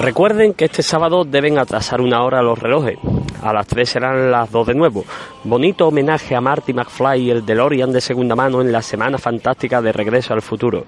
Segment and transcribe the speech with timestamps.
[0.00, 2.96] Recuerden que este sábado deben atrasar una hora los relojes.
[3.42, 5.04] A las 3 serán las 2 de nuevo.
[5.44, 9.82] Bonito homenaje a Marty McFly y el DeLorean de segunda mano en la semana fantástica
[9.82, 10.86] de Regreso al Futuro.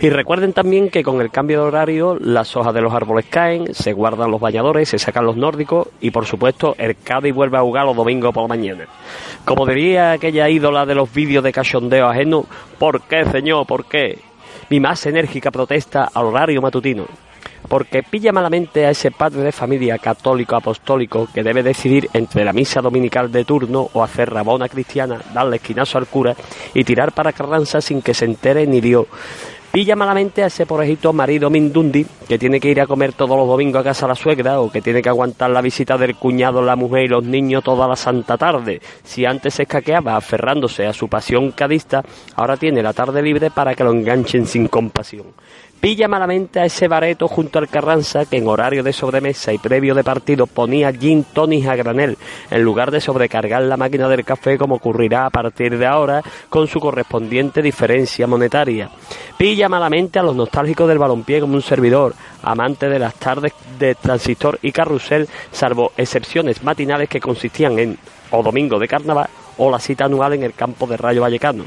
[0.00, 3.74] Y recuerden también que con el cambio de horario las hojas de los árboles caen,
[3.74, 7.62] se guardan los bañadores, se sacan los nórdicos y por supuesto el Cádiz vuelve a
[7.62, 8.86] jugar los domingos por la mañana.
[9.44, 12.46] Como diría aquella ídola de los vídeos de cachondeo ajeno,
[12.78, 13.66] ¿por qué señor?
[13.66, 14.18] ¿Por qué?
[14.70, 17.04] Mi más enérgica protesta al horario matutino
[17.68, 22.52] porque pilla malamente a ese padre de familia católico apostólico que debe decidir entre la
[22.52, 26.34] misa dominical de turno o hacer rabona cristiana, darle esquinazo al cura
[26.74, 29.06] y tirar para Carranza sin que se entere ni Dios.
[29.76, 33.46] Pilla malamente a ese porejito marido Mindundi que tiene que ir a comer todos los
[33.46, 36.62] domingos a casa a la suegra o que tiene que aguantar la visita del cuñado,
[36.62, 38.80] la mujer y los niños toda la santa tarde.
[39.04, 42.02] Si antes se escaqueaba aferrándose a su pasión cadista,
[42.36, 45.26] ahora tiene la tarde libre para que lo enganchen sin compasión
[45.80, 49.94] pilla malamente a ese bareto junto al Carranza que en horario de sobremesa y previo
[49.94, 52.16] de partido ponía gin tonic a granel
[52.50, 56.66] en lugar de sobrecargar la máquina del café como ocurrirá a partir de ahora con
[56.66, 58.90] su correspondiente diferencia monetaria.
[59.36, 63.94] Pilla malamente a los nostálgicos del balompié como un servidor, amante de las tardes de
[63.94, 67.98] transistor y carrusel, salvo excepciones matinales que consistían en
[68.30, 69.28] o domingo de carnaval
[69.58, 71.64] o la cita anual en el campo de Rayo Vallecano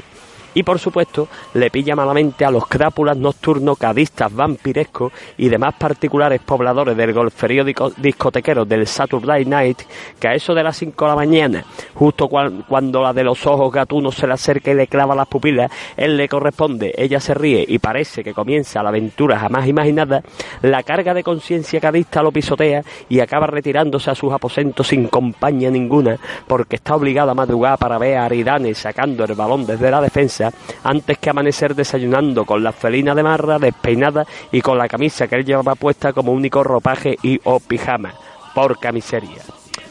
[0.54, 6.40] y por supuesto le pilla malamente a los crápulas nocturnos, cadistas vampirescos y demás particulares
[6.44, 9.82] pobladores del golferío discotequero del Saturday Night
[10.18, 13.72] que a eso de las 5 de la mañana, justo cuando la de los ojos
[13.72, 17.64] gatunos se le acerca y le clava las pupilas, él le corresponde, ella se ríe
[17.66, 20.22] y parece que comienza la aventura jamás imaginada,
[20.62, 25.70] la carga de conciencia cadista lo pisotea y acaba retirándose a sus aposentos sin compañía
[25.70, 30.00] ninguna porque está obligado a madrugar para ver a Aridane sacando el balón desde la
[30.00, 30.39] defensa
[30.84, 35.36] antes que amanecer desayunando con la felina de marra despeinada y con la camisa que
[35.36, 38.14] él llevaba puesta como único ropaje y o pijama.
[38.54, 39.42] Porca miseria.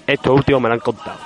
[0.05, 1.19] Esto último me lo han contado.